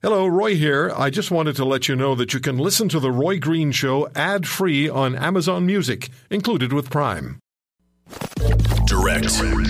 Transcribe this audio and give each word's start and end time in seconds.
Hello, 0.00 0.28
Roy 0.28 0.54
here. 0.54 0.92
I 0.96 1.10
just 1.10 1.32
wanted 1.32 1.56
to 1.56 1.64
let 1.64 1.88
you 1.88 1.96
know 1.96 2.14
that 2.14 2.32
you 2.32 2.38
can 2.38 2.56
listen 2.56 2.88
to 2.90 3.00
The 3.00 3.10
Roy 3.10 3.40
Green 3.40 3.72
Show 3.72 4.08
ad 4.14 4.46
free 4.46 4.88
on 4.88 5.16
Amazon 5.16 5.66
Music, 5.66 6.08
included 6.30 6.72
with 6.72 6.88
Prime. 6.88 7.40
Direct, 8.86 9.26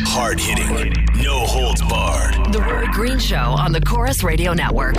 hard 0.07 0.39
hitting, 0.39 0.93
no 1.25 1.47
holds 1.47 1.81
barred. 1.81 2.53
The 2.53 2.61
Roy 2.61 2.85
Green 2.93 3.19
Show 3.19 3.37
on 3.37 3.73
the 3.73 3.81
Corus 3.81 4.23
Radio 4.23 4.53
Network. 4.53 4.97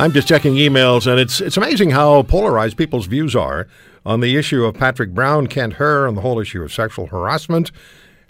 I'm 0.00 0.12
just 0.12 0.26
checking 0.26 0.54
emails, 0.54 1.06
and 1.06 1.20
it's 1.20 1.42
it's 1.42 1.58
amazing 1.58 1.90
how 1.90 2.22
polarized 2.22 2.78
people's 2.78 3.04
views 3.04 3.36
are 3.36 3.68
on 4.06 4.20
the 4.20 4.34
issue 4.38 4.64
of 4.64 4.74
Patrick 4.74 5.10
Brown, 5.10 5.46
Kent 5.46 5.74
Hehr, 5.74 6.08
and 6.08 6.16
the 6.16 6.22
whole 6.22 6.40
issue 6.40 6.62
of 6.62 6.72
sexual 6.72 7.08
harassment 7.08 7.70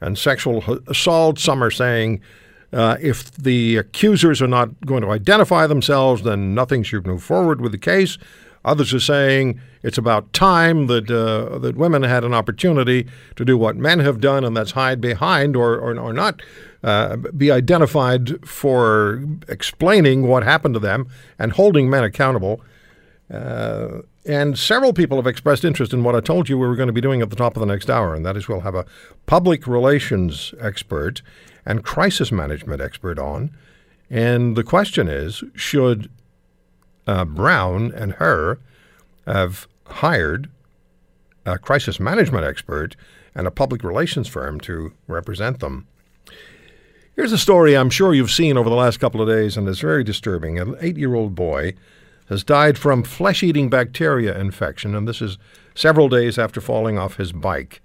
and 0.01 0.19
sexual 0.19 0.65
assault. 0.89 1.39
Some 1.39 1.63
are 1.63 1.71
saying 1.71 2.23
uh, 2.73 2.97
if 3.01 3.30
the 3.37 3.77
accusers 3.77 4.43
are 4.43 4.49
not 4.49 4.85
going 4.85 5.03
to 5.03 5.11
identify 5.11 5.69
themselves, 5.69 6.23
then 6.23 6.57
nothing 6.57 6.83
should 6.83 7.07
move 7.07 7.23
forward 7.23 7.61
with 7.61 7.71
the 7.71 7.79
case. 7.79 8.19
Others 8.65 8.93
are 8.93 9.01
saying 9.01 9.61
it's 9.85 9.97
about 9.97 10.33
time 10.33 10.89
that 10.89 11.09
uh, 11.09 11.57
that 11.61 11.77
women 11.77 12.02
had 12.02 12.25
an 12.25 12.35
opportunity 12.35 13.07
to 13.37 13.45
do 13.45 13.57
what 13.57 13.77
men 13.77 14.01
have 14.01 14.21
done, 14.21 14.43
and 14.45 14.57
that's 14.57 14.73
hide 14.73 15.01
behind 15.01 15.55
or 15.55 15.77
or, 15.77 15.97
or 15.97 16.13
not 16.13 16.43
uh, 16.83 17.16
be 17.16 17.51
identified 17.51 18.47
for 18.47 19.23
explaining 19.48 20.27
what 20.27 20.43
happened 20.43 20.75
to 20.75 20.80
them 20.80 21.09
and 21.38 21.52
holding 21.52 21.91
men 21.91 22.05
accountable. 22.05 22.62
Uh, 23.30 24.01
and 24.27 24.59
several 24.59 24.93
people 24.93 25.16
have 25.16 25.27
expressed 25.27 25.65
interest 25.65 25.93
in 25.93 26.05
what 26.05 26.15
I 26.15 26.21
told 26.21 26.48
you 26.48 26.59
we 26.59 26.66
were 26.66 26.77
going 26.77 26.88
to 26.88 26.93
be 26.93 27.01
doing 27.01 27.23
at 27.23 27.30
the 27.30 27.37
top 27.37 27.57
of 27.57 27.61
the 27.61 27.66
next 27.66 27.88
hour, 27.88 28.15
and 28.15 28.24
that 28.27 28.37
is 28.37 28.48
we'll 28.48 28.61
have 28.61 28.74
a 28.74 28.87
public 29.27 29.66
relations 29.66 30.52
expert 30.61 31.23
and 31.65 31.85
crisis 31.85 32.32
management 32.32 32.80
expert 32.80 33.18
on. 33.18 33.51
And 34.10 34.57
the 34.57 34.65
question 34.65 35.09
is 35.09 35.45
should 35.55 36.10
uh, 37.07 37.24
Brown 37.24 37.93
and 37.93 38.15
Hehr 38.15 38.59
have 39.27 39.68
hired 39.87 40.51
a 41.46 41.59
crisis 41.59 42.01
management 42.01 42.45
expert 42.45 42.96
and 43.35 43.46
a 43.46 43.51
public 43.51 43.83
relations 43.83 44.29
firm 44.29 44.60
to 44.60 44.93
represent 45.07 45.60
them? 45.60 45.87
Here's 47.16 47.33
a 47.33 47.39
story 47.39 47.77
I'm 47.77 47.91
sure 47.91 48.15
you've 48.15 48.30
seen 48.30 48.57
over 48.57 48.71
the 48.71 48.77
last 48.77 49.01
couple 49.01 49.21
of 49.21 49.29
days, 49.29 49.57
and 49.57 49.69
it's 49.69 49.80
very 49.80 50.05
disturbing. 50.05 50.61
An 50.61 50.77
eight 50.80 50.97
year 50.97 51.15
old 51.15 51.35
boy 51.35 51.75
has 52.29 52.45
died 52.45 52.79
from 52.79 53.02
flesh 53.02 53.43
eating 53.43 53.69
bacteria 53.69 54.39
infection, 54.39 54.95
and 54.95 55.09
this 55.09 55.21
is 55.21 55.37
several 55.75 56.09
days 56.09 56.39
after 56.39 56.61
falling 56.61 56.99
off 56.99 57.17
his 57.17 57.33
bike. 57.33 57.83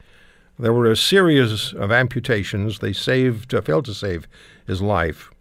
There 0.59 0.71
were 0.71 0.89
a 0.89 0.95
series 0.95 1.73
of 1.73 1.91
amputations. 1.91 2.79
They 2.79 2.93
saved, 2.93 3.53
uh, 3.53 3.61
failed 3.61 3.85
to 3.85 3.95
save 3.95 4.27
his 4.67 4.81
life. 4.81 5.31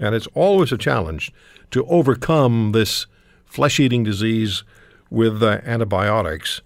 And 0.00 0.14
it's 0.14 0.28
always 0.34 0.72
a 0.72 0.78
challenge 0.78 1.30
to 1.72 1.86
overcome 1.86 2.72
this 2.72 3.06
flesh 3.44 3.78
eating 3.78 4.02
disease 4.02 4.64
with 5.10 5.42
uh, 5.42 5.60
antibiotics. 5.64 6.62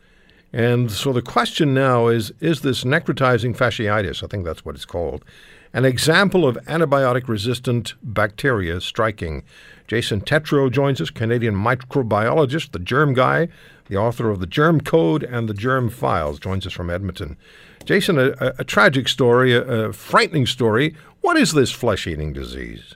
And 0.53 0.91
so 0.91 1.13
the 1.13 1.21
question 1.21 1.75
now 1.75 2.07
is 2.07 2.33
is 2.41 2.61
this 2.63 2.85
necrotizing 2.85 3.57
fasciitis, 3.57 4.23
I 4.23 4.29
think 4.29 4.45
that's 4.45 4.65
what 4.65 4.77
it's 4.77 4.85
called, 4.85 5.25
an 5.73 5.85
example 5.85 6.47
of 6.47 6.57
antibiotic 6.67 7.29
resistant 7.29 7.95
bacteria 8.03 8.81
striking? 8.81 9.43
Jason 9.87 10.21
Tetro 10.21 10.71
joins 10.71 11.01
us, 11.01 11.11
Canadian 11.11 11.55
microbiologist, 11.55 12.73
the 12.73 12.79
germ 12.79 13.15
guy, 13.15 13.49
the 13.89 13.97
author 13.97 14.31
of 14.31 14.41
the 14.41 14.47
Germ 14.47 14.81
Code 14.81 15.23
and 15.25 15.49
the 15.49 15.55
Germ 15.55 15.91
Files, 15.91 16.39
joins 16.39 16.67
us 16.67 16.73
from 16.73 16.91
Edmonton. 16.91 17.37
Jason, 17.85 18.19
a, 18.19 18.31
a, 18.41 18.53
a 18.61 18.65
tragic 18.65 19.09
story, 19.09 19.53
a, 19.53 19.63
a 19.63 19.93
frightening 19.93 20.47
story. 20.47 20.95
What 21.23 21.37
is 21.37 21.53
this 21.53 21.71
flesh 21.71 22.07
eating 22.07 22.33
disease? 22.33 22.95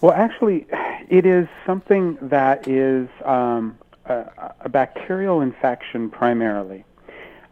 Well, 0.00 0.12
actually, 0.12 0.66
it 1.08 1.26
is 1.26 1.46
something 1.66 2.18
that 2.20 2.66
is 2.68 3.08
um, 3.24 3.78
a, 4.06 4.52
a, 4.60 4.68
bacterial 4.68 5.40
infection 5.40 6.10
primarily. 6.10 6.84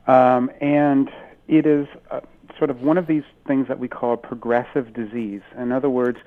Um, 0.07 0.51
and 0.61 1.11
it 1.49 1.67
is 1.67 1.87
uh, 2.11 2.21
sort 2.63 2.71
of 2.71 2.81
one 2.81 2.97
of 2.97 3.09
these 3.09 3.25
things 3.45 3.67
that 3.67 3.81
we 3.81 3.89
call 3.89 4.17
progressive 4.17 4.95
disease. 4.95 5.41
In 5.61 5.73
other 5.73 5.91
words, 5.91 6.19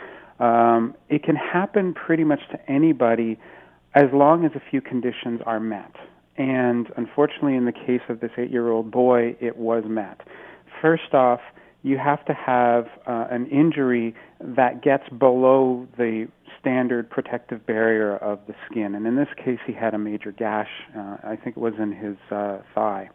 um, 0.41 0.93
it 1.07 1.23
can 1.23 1.37
happen 1.37 1.93
pretty 1.93 2.25
much 2.25 2.41
to 2.51 2.59
anybody 2.69 3.39
as 3.93 4.07
long 4.11 4.43
as 4.43 4.51
a 4.53 4.61
few 4.69 4.81
conditions 4.81 5.39
are 5.45 5.61
met. 5.61 5.95
And 6.35 6.87
unfortunately, 6.97 7.55
in 7.55 7.63
the 7.63 7.71
case 7.71 8.01
of 8.09 8.19
this 8.19 8.31
eight 8.37 8.51
year 8.51 8.69
old 8.69 8.91
boy, 8.91 9.37
it 9.39 9.55
was 9.55 9.85
met. 9.87 10.27
First 10.81 11.13
off, 11.13 11.39
you 11.83 11.97
have 11.97 12.25
to 12.25 12.33
have 12.33 12.87
uh, 13.07 13.27
an 13.31 13.45
injury 13.47 14.13
that 14.41 14.83
gets 14.83 15.07
below 15.07 15.87
the 15.97 16.27
standard 16.59 17.09
protective 17.09 17.65
barrier 17.65 18.17
of 18.17 18.39
the 18.45 18.55
skin. 18.69 18.93
And 18.93 19.07
in 19.07 19.15
this 19.15 19.29
case, 19.37 19.59
he 19.65 19.71
had 19.71 19.93
a 19.93 19.97
major 19.97 20.33
gash. 20.33 20.67
Uh, 20.97 21.15
I 21.23 21.37
think 21.41 21.55
it 21.55 21.61
was 21.61 21.75
in 21.79 21.93
his 21.93 22.17
uh, 22.29 22.57
thigh. 22.73 23.09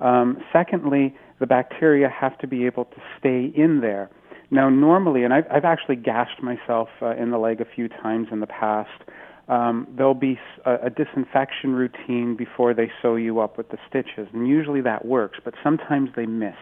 Um, 0.00 0.38
secondly, 0.52 1.16
the 1.40 1.46
bacteria 1.46 2.08
have 2.08 2.38
to 2.38 2.46
be 2.46 2.66
able 2.66 2.84
to 2.86 2.96
stay 3.18 3.52
in 3.54 3.80
there. 3.80 4.10
Now, 4.50 4.70
normally, 4.70 5.24
and 5.24 5.34
I've, 5.34 5.44
I've 5.50 5.64
actually 5.64 5.96
gashed 5.96 6.42
myself 6.42 6.88
uh, 7.02 7.14
in 7.16 7.30
the 7.30 7.38
leg 7.38 7.60
a 7.60 7.66
few 7.66 7.88
times 7.88 8.28
in 8.32 8.40
the 8.40 8.46
past. 8.46 9.02
Um, 9.48 9.86
there'll 9.96 10.14
be 10.14 10.38
a, 10.64 10.86
a 10.86 10.90
disinfection 10.90 11.72
routine 11.72 12.36
before 12.36 12.74
they 12.74 12.90
sew 13.02 13.16
you 13.16 13.40
up 13.40 13.56
with 13.56 13.70
the 13.70 13.78
stitches, 13.88 14.28
and 14.32 14.48
usually 14.48 14.80
that 14.82 15.04
works, 15.04 15.38
but 15.44 15.54
sometimes 15.62 16.10
they 16.16 16.26
miss. 16.26 16.56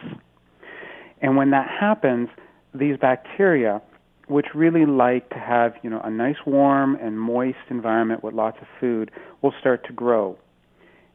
And 1.21 1.37
when 1.37 1.51
that 1.51 1.69
happens, 1.69 2.29
these 2.75 2.97
bacteria, 2.97 3.83
which 4.29 4.47
really 4.55 4.87
like 4.87 5.31
to 5.31 5.39
have 5.39 5.75
you 5.83 5.91
know 5.91 6.01
a 6.05 6.11
nice 6.11 6.37
warm 6.47 6.97
and 6.97 7.19
moist 7.19 7.59
environment 7.71 8.23
with 8.23 8.35
lots 8.35 8.59
of 8.61 8.67
food, 8.81 9.11
will 9.43 9.55
start 9.61 9.85
to 9.87 9.93
grow. 9.93 10.37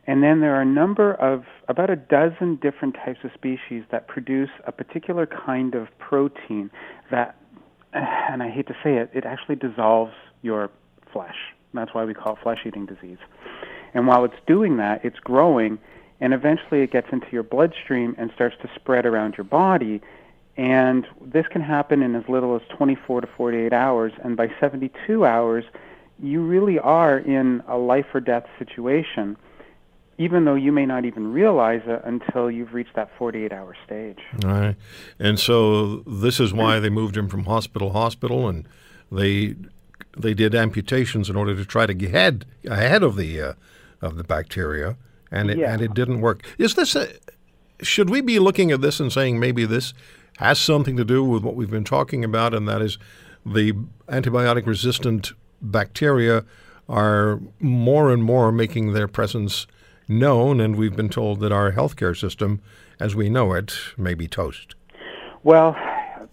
And 0.07 0.23
then 0.23 0.41
there 0.41 0.55
are 0.55 0.61
a 0.61 0.65
number 0.65 1.13
of 1.13 1.43
about 1.67 1.89
a 1.89 1.95
dozen 1.95 2.55
different 2.55 2.95
types 2.95 3.19
of 3.23 3.31
species 3.33 3.83
that 3.91 4.07
produce 4.07 4.49
a 4.65 4.71
particular 4.71 5.27
kind 5.27 5.75
of 5.75 5.87
protein 5.99 6.71
that, 7.11 7.35
and 7.93 8.41
I 8.41 8.49
hate 8.49 8.67
to 8.67 8.75
say 8.83 8.95
it, 8.95 9.11
it 9.13 9.25
actually 9.25 9.55
dissolves 9.55 10.13
your 10.41 10.69
flesh. 11.13 11.37
That's 11.73 11.93
why 11.93 12.03
we 12.03 12.13
call 12.13 12.33
it 12.33 12.39
flesh 12.43 12.59
eating 12.65 12.85
disease. 12.85 13.19
And 13.93 14.07
while 14.07 14.25
it's 14.25 14.35
doing 14.47 14.77
that, 14.77 15.05
it's 15.05 15.19
growing, 15.19 15.77
and 16.19 16.33
eventually 16.33 16.81
it 16.81 16.91
gets 16.91 17.07
into 17.11 17.27
your 17.31 17.43
bloodstream 17.43 18.15
and 18.17 18.31
starts 18.33 18.55
to 18.61 18.69
spread 18.75 19.05
around 19.05 19.35
your 19.37 19.43
body. 19.43 20.01
And 20.57 21.07
this 21.21 21.47
can 21.47 21.61
happen 21.61 22.01
in 22.01 22.15
as 22.15 22.23
little 22.27 22.55
as 22.55 22.61
24 22.75 23.21
to 23.21 23.27
48 23.27 23.73
hours. 23.73 24.13
And 24.23 24.35
by 24.35 24.49
72 24.59 25.25
hours, 25.25 25.63
you 26.21 26.41
really 26.41 26.77
are 26.79 27.17
in 27.17 27.63
a 27.67 27.77
life 27.77 28.05
or 28.13 28.19
death 28.19 28.45
situation 28.59 29.37
even 30.21 30.45
though 30.45 30.53
you 30.53 30.71
may 30.71 30.85
not 30.85 31.03
even 31.03 31.33
realize 31.33 31.81
it 31.87 31.99
until 32.05 32.51
you've 32.51 32.75
reached 32.75 32.95
that 32.95 33.09
48 33.17 33.51
hour 33.51 33.75
stage. 33.83 34.19
All 34.45 34.51
right. 34.51 34.75
And 35.17 35.39
so 35.39 35.97
this 36.05 36.39
is 36.39 36.53
why 36.53 36.79
they 36.79 36.91
moved 36.91 37.17
him 37.17 37.27
from 37.27 37.45
hospital 37.45 37.87
to 37.87 37.93
hospital 37.93 38.47
and 38.47 38.67
they 39.11 39.55
they 40.15 40.35
did 40.35 40.53
amputations 40.53 41.27
in 41.27 41.35
order 41.35 41.55
to 41.55 41.65
try 41.65 41.87
to 41.87 41.93
get 41.95 42.09
ahead, 42.09 42.45
ahead 42.67 43.01
of 43.01 43.15
the 43.15 43.41
uh, 43.41 43.53
of 43.99 44.17
the 44.17 44.23
bacteria 44.23 44.95
and 45.31 45.49
it 45.49 45.57
yeah. 45.57 45.73
and 45.73 45.81
it 45.81 45.95
didn't 45.95 46.21
work. 46.21 46.45
Is 46.59 46.75
this 46.75 46.95
a, 46.95 47.07
should 47.81 48.11
we 48.11 48.21
be 48.21 48.37
looking 48.37 48.71
at 48.71 48.81
this 48.81 48.99
and 48.99 49.11
saying 49.11 49.39
maybe 49.39 49.65
this 49.65 49.91
has 50.37 50.59
something 50.59 50.97
to 50.97 51.03
do 51.03 51.23
with 51.23 51.43
what 51.43 51.55
we've 51.55 51.71
been 51.71 51.83
talking 51.83 52.23
about 52.23 52.53
and 52.53 52.67
that 52.67 52.81
is 52.81 52.99
the 53.43 53.73
antibiotic 54.07 54.67
resistant 54.67 55.31
bacteria 55.63 56.45
are 56.87 57.39
more 57.59 58.11
and 58.11 58.23
more 58.23 58.51
making 58.51 58.93
their 58.93 59.07
presence 59.07 59.65
known, 60.11 60.59
and 60.59 60.75
we've 60.75 60.95
been 60.95 61.09
told 61.09 61.39
that 61.39 61.51
our 61.51 61.71
healthcare 61.71 62.17
system, 62.17 62.61
as 62.99 63.15
we 63.15 63.29
know 63.29 63.53
it, 63.53 63.73
may 63.97 64.13
be 64.13 64.27
toast. 64.27 64.75
Well, 65.43 65.75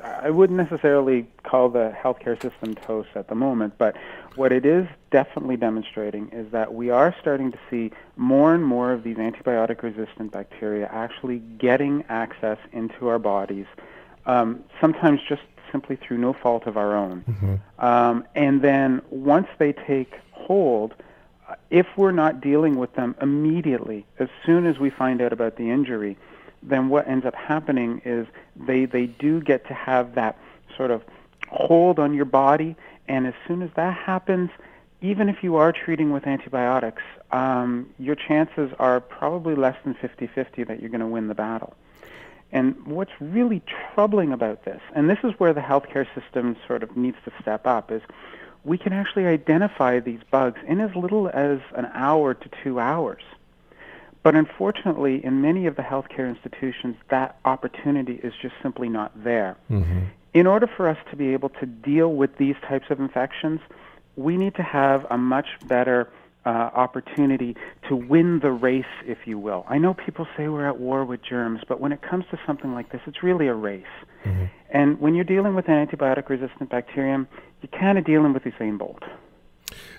I 0.04 0.30
wouldn't 0.30 0.58
necessarily 0.58 1.26
call 1.44 1.68
the 1.70 1.94
healthcare 1.96 2.40
system 2.40 2.74
toast 2.74 3.10
at 3.14 3.28
the 3.28 3.34
moment, 3.34 3.74
but 3.78 3.96
what 4.36 4.52
it 4.52 4.64
is 4.64 4.86
definitely 5.10 5.56
demonstrating 5.56 6.28
is 6.30 6.50
that 6.52 6.74
we 6.74 6.90
are 6.90 7.14
starting 7.20 7.50
to 7.52 7.58
see 7.70 7.90
more 8.16 8.54
and 8.54 8.64
more 8.64 8.92
of 8.92 9.02
these 9.02 9.16
antibiotic 9.16 9.82
resistant 9.82 10.32
bacteria 10.32 10.88
actually 10.92 11.38
getting 11.58 12.04
access 12.08 12.58
into 12.72 13.08
our 13.08 13.18
bodies, 13.18 13.66
um, 14.26 14.62
sometimes 14.80 15.20
just 15.28 15.42
simply 15.72 15.96
through 15.96 16.18
no 16.18 16.32
fault 16.32 16.66
of 16.66 16.76
our 16.76 16.96
own. 16.96 17.24
Mm-hmm. 17.28 17.84
Um, 17.84 18.24
and 18.34 18.62
then 18.62 19.02
once 19.10 19.48
they 19.58 19.72
take 19.72 20.14
hold, 20.32 20.94
if 21.70 21.86
we're 21.96 22.12
not 22.12 22.40
dealing 22.40 22.76
with 22.76 22.94
them 22.94 23.14
immediately, 23.20 24.06
as 24.18 24.28
soon 24.44 24.66
as 24.66 24.78
we 24.78 24.90
find 24.90 25.20
out 25.20 25.32
about 25.32 25.56
the 25.56 25.70
injury, 25.70 26.16
then 26.62 26.88
what 26.88 27.08
ends 27.08 27.24
up 27.24 27.34
happening 27.34 28.02
is 28.04 28.26
they, 28.56 28.84
they 28.84 29.06
do 29.06 29.40
get 29.40 29.66
to 29.68 29.74
have 29.74 30.14
that 30.14 30.36
sort 30.76 30.90
of 30.90 31.02
hold 31.48 31.98
on 31.98 32.14
your 32.14 32.24
body, 32.24 32.76
and 33.06 33.26
as 33.26 33.34
soon 33.46 33.62
as 33.62 33.70
that 33.76 33.96
happens, 33.96 34.50
even 35.00 35.28
if 35.28 35.42
you 35.42 35.56
are 35.56 35.72
treating 35.72 36.12
with 36.12 36.26
antibiotics, 36.26 37.02
um, 37.30 37.88
your 37.98 38.14
chances 38.14 38.72
are 38.78 39.00
probably 39.00 39.54
less 39.54 39.76
than 39.84 39.94
50-50 39.94 40.66
that 40.66 40.80
you're 40.80 40.90
going 40.90 41.00
to 41.00 41.06
win 41.06 41.28
the 41.28 41.34
battle. 41.34 41.74
And 42.50 42.86
what's 42.86 43.12
really 43.20 43.62
troubling 43.94 44.32
about 44.32 44.64
this, 44.64 44.80
and 44.94 45.08
this 45.08 45.18
is 45.22 45.32
where 45.38 45.52
the 45.52 45.60
healthcare 45.60 46.06
system 46.14 46.56
sort 46.66 46.82
of 46.82 46.96
needs 46.96 47.18
to 47.24 47.32
step 47.40 47.66
up, 47.66 47.92
is 47.92 48.02
we 48.64 48.78
can 48.78 48.92
actually 48.92 49.26
identify 49.26 50.00
these 50.00 50.20
bugs 50.30 50.60
in 50.66 50.80
as 50.80 50.94
little 50.94 51.28
as 51.28 51.60
an 51.74 51.86
hour 51.94 52.34
to 52.34 52.50
two 52.62 52.78
hours. 52.80 53.22
But 54.22 54.34
unfortunately, 54.34 55.24
in 55.24 55.40
many 55.40 55.66
of 55.66 55.76
the 55.76 55.82
healthcare 55.82 56.28
institutions, 56.28 56.96
that 57.08 57.38
opportunity 57.44 58.14
is 58.22 58.34
just 58.42 58.54
simply 58.62 58.88
not 58.88 59.12
there. 59.24 59.56
Mm-hmm. 59.70 60.00
In 60.34 60.46
order 60.46 60.66
for 60.66 60.88
us 60.88 60.98
to 61.10 61.16
be 61.16 61.32
able 61.32 61.48
to 61.50 61.66
deal 61.66 62.12
with 62.12 62.36
these 62.36 62.56
types 62.62 62.90
of 62.90 63.00
infections, 63.00 63.60
we 64.16 64.36
need 64.36 64.54
to 64.56 64.62
have 64.62 65.06
a 65.10 65.16
much 65.16 65.46
better 65.66 66.10
uh, 66.48 66.70
opportunity 66.74 67.54
to 67.86 67.94
win 67.94 68.40
the 68.40 68.50
race, 68.50 68.86
if 69.04 69.18
you 69.26 69.38
will. 69.38 69.66
I 69.68 69.76
know 69.76 69.92
people 69.92 70.26
say 70.34 70.48
we're 70.48 70.66
at 70.66 70.80
war 70.80 71.04
with 71.04 71.20
germs, 71.22 71.60
but 71.68 71.78
when 71.78 71.92
it 71.92 72.00
comes 72.00 72.24
to 72.30 72.38
something 72.46 72.72
like 72.72 72.90
this, 72.90 73.02
it's 73.06 73.22
really 73.22 73.48
a 73.48 73.54
race. 73.54 73.84
Mm-hmm. 74.24 74.44
And 74.70 74.98
when 74.98 75.14
you're 75.14 75.24
dealing 75.24 75.54
with 75.54 75.68
an 75.68 75.86
antibiotic 75.86 76.30
resistant 76.30 76.70
bacterium, 76.70 77.28
you're 77.60 77.78
kind 77.78 77.98
of 77.98 78.06
dealing 78.06 78.32
with 78.32 78.44
Usain 78.44 78.78
Bolt. 78.78 79.02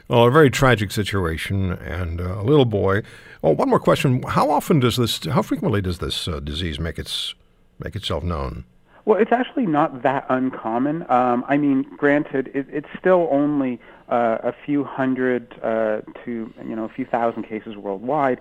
Well, 0.08 0.26
a 0.26 0.32
very 0.32 0.50
tragic 0.50 0.90
situation, 0.90 1.74
and 1.74 2.20
uh, 2.20 2.42
a 2.42 2.44
little 2.44 2.66
boy. 2.66 3.04
Oh, 3.44 3.52
one 3.52 3.70
more 3.70 3.80
question: 3.80 4.24
How 4.24 4.50
often 4.50 4.80
does 4.80 4.98
this? 4.98 5.24
How 5.26 5.44
frequently 5.44 5.82
does 5.82 6.00
this 6.00 6.28
uh, 6.28 6.40
disease 6.40 6.80
make 6.80 6.98
its 6.98 7.36
make 7.78 7.96
itself 7.96 8.24
known? 8.24 8.66
Well, 9.10 9.20
it's 9.20 9.32
actually 9.32 9.66
not 9.66 10.04
that 10.04 10.28
uncommon. 10.30 11.04
Um, 11.10 11.44
I 11.48 11.58
mean, 11.58 11.82
granted, 11.98 12.52
it, 12.54 12.68
it's 12.70 12.88
still 13.00 13.28
only 13.32 13.80
uh, 14.08 14.38
a 14.44 14.54
few 14.68 14.84
hundred 14.84 15.52
uh, 15.64 16.02
to 16.26 16.54
you 16.64 16.76
know 16.76 16.86
a 16.86 16.90
few 16.90 17.06
thousand 17.06 17.46
cases 17.46 17.76
worldwide, 17.76 18.40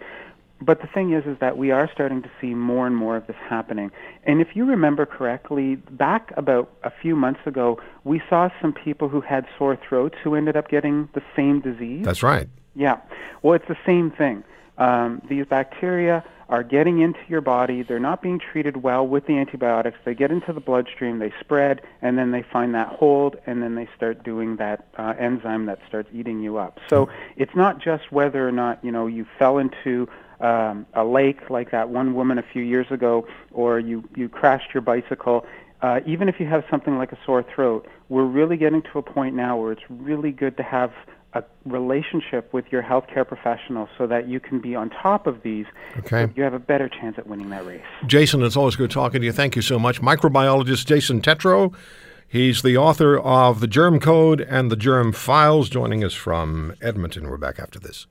but 0.61 0.83
the 0.83 0.87
thing 0.87 1.15
is, 1.15 1.25
is 1.25 1.39
that 1.39 1.57
we 1.57 1.71
are 1.71 1.89
starting 1.91 2.21
to 2.21 2.31
see 2.39 2.49
more 2.49 2.87
and 2.87 2.95
more 2.95 3.17
of 3.17 3.27
this 3.27 3.37
happening. 3.49 3.91
And 4.25 4.43
if 4.43 4.49
you 4.55 4.67
remember 4.67 5.07
correctly, 5.07 5.77
back 5.77 6.35
about 6.37 6.71
a 6.85 6.91
few 6.91 7.17
months 7.17 7.41
ago, 7.47 7.81
we 8.05 8.21
saw 8.29 8.51
some 8.61 8.75
people 8.75 9.09
who 9.09 9.23
had 9.23 9.47
sore 9.57 9.79
throats 9.89 10.17
who 10.23 10.35
ended 10.35 10.55
up 10.55 10.69
getting 10.69 11.09
the 11.15 11.23
same 11.35 11.63
disease. 11.63 12.05
That's 12.05 12.23
right. 12.23 12.47
Yeah. 12.75 13.01
Well, 13.41 13.55
it's 13.55 13.69
the 13.69 13.79
same 13.87 14.11
thing. 14.11 14.45
Um, 14.79 15.21
these 15.29 15.45
bacteria 15.47 16.25
are 16.49 16.63
getting 16.63 17.01
into 17.01 17.21
your 17.29 17.43
body. 17.43 17.83
They're 17.83 18.01
not 18.01 18.23
being 18.23 18.39
treated 18.39 18.79
well 18.79 19.07
with 19.07 19.27
the 19.27 19.37
antibiotics. 19.37 19.99
They 20.05 20.15
get 20.15 20.31
into 20.31 20.53
the 20.53 20.61
bloodstream, 20.61 21.19
they 21.19 21.33
spread, 21.41 21.83
and 22.01 22.17
then 22.17 22.31
they 22.31 22.43
find 22.43 22.75
that 22.75 22.89
hold, 22.89 23.37
and 23.47 23.63
then 23.63 23.75
they 23.75 23.87
start 23.95 24.25
doing 24.25 24.57
that 24.57 24.87
uh, 24.97 25.13
enzyme 25.19 25.67
that 25.67 25.81
starts 25.87 26.09
eating 26.15 26.41
you 26.41 26.57
up. 26.57 26.79
So 26.89 27.11
it's 27.37 27.55
not 27.55 27.83
just 27.83 28.11
whether 28.11 28.49
or 28.49 28.53
not 28.53 28.83
you 28.83 28.91
know 28.91 29.07
you 29.07 29.27
fell 29.39 29.59
into 29.59 30.09
um, 30.41 30.87
a 30.95 31.05
lake 31.05 31.51
like 31.51 31.71
that 31.73 31.91
one 31.91 32.15
woman 32.15 32.39
a 32.39 32.45
few 32.53 32.63
years 32.63 32.87
ago, 32.91 33.27
or 33.53 33.79
you, 33.79 34.09
you 34.17 34.29
crashed 34.29 34.73
your 34.73 34.81
bicycle, 34.81 35.45
uh, 35.81 36.01
even 36.07 36.29
if 36.29 36.41
you 36.41 36.47
have 36.47 36.65
something 36.71 36.99
like 36.99 37.13
a 37.13 37.19
sore 37.25 37.43
throat, 37.43 37.87
we're 38.09 38.25
really 38.25 38.57
getting 38.57 38.83
to 38.83 38.99
a 38.99 39.03
point 39.03 39.35
now 39.35 39.57
where 39.57 39.73
it's 39.73 39.83
really 39.89 40.33
good 40.33 40.57
to 40.57 40.63
have 40.63 40.93
a 41.35 41.45
relationship 41.67 42.53
with 42.53 42.65
your 42.71 42.83
healthcare 42.83 43.27
professional 43.27 43.89
so 43.99 44.07
that 44.07 44.29
you 44.29 44.41
can 44.41 44.61
be 44.61 44.75
on 44.75 44.91
top 44.91 45.27
of 45.27 45.43
these. 45.43 45.67
Okay. 45.99 46.27
So 46.27 46.33
you 46.37 46.43
have 46.43 46.55
a 46.55 46.59
better 46.59 46.89
chance 46.89 47.19
at 47.19 47.27
winning 47.27 47.51
that 47.51 47.67
race. 47.67 47.83
Jason, 48.07 48.43
it's 48.43 48.57
always 48.57 48.77
good 48.77 48.91
talking 48.91 49.21
to 49.21 49.27
you. 49.27 49.33
Thank 49.33 49.55
you 49.55 49.63
so 49.63 49.79
much. 49.79 50.01
Microbiologist 50.01 50.87
Jason 50.87 51.21
Tetro. 51.21 51.75
He's 52.27 52.61
the 52.61 52.77
author 52.77 53.19
of 53.19 53.61
The 53.61 53.67
Germ 53.67 54.01
Code 54.01 54.43
and 54.43 54.71
The 54.71 54.77
Germ 54.77 55.13
Files, 55.13 55.71
joining 55.71 56.05
us 56.05 56.13
from 56.13 56.75
Edmonton. 56.83 57.29
We're 57.29 57.39
back 57.39 57.59
after 57.59 57.79
this. 57.79 58.07